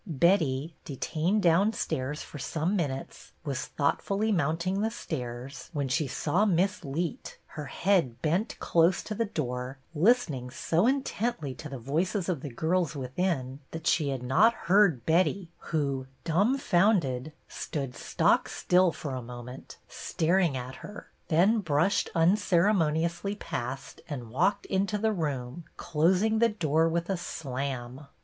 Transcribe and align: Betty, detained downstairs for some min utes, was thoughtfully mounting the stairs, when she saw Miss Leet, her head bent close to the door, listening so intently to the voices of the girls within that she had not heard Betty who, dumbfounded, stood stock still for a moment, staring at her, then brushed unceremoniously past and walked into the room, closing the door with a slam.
Betty, 0.07 0.73
detained 0.83 1.43
downstairs 1.43 2.23
for 2.23 2.39
some 2.39 2.75
min 2.75 2.89
utes, 2.89 3.33
was 3.45 3.67
thoughtfully 3.67 4.31
mounting 4.31 4.81
the 4.81 4.89
stairs, 4.89 5.69
when 5.73 5.87
she 5.89 6.07
saw 6.07 6.43
Miss 6.43 6.83
Leet, 6.83 7.37
her 7.49 7.67
head 7.67 8.19
bent 8.19 8.57
close 8.59 9.03
to 9.03 9.13
the 9.13 9.25
door, 9.25 9.77
listening 9.93 10.49
so 10.49 10.87
intently 10.87 11.53
to 11.53 11.69
the 11.69 11.77
voices 11.77 12.27
of 12.29 12.41
the 12.41 12.49
girls 12.49 12.95
within 12.95 13.59
that 13.69 13.85
she 13.85 14.09
had 14.09 14.23
not 14.23 14.55
heard 14.55 15.05
Betty 15.05 15.51
who, 15.69 16.07
dumbfounded, 16.23 17.31
stood 17.47 17.93
stock 17.95 18.49
still 18.49 18.91
for 18.91 19.13
a 19.13 19.21
moment, 19.21 19.77
staring 19.87 20.57
at 20.57 20.77
her, 20.77 21.11
then 21.27 21.59
brushed 21.59 22.09
unceremoniously 22.15 23.35
past 23.35 24.01
and 24.09 24.31
walked 24.31 24.65
into 24.65 24.97
the 24.97 25.13
room, 25.13 25.65
closing 25.77 26.39
the 26.39 26.49
door 26.49 26.89
with 26.89 27.07
a 27.07 27.17
slam. 27.17 28.07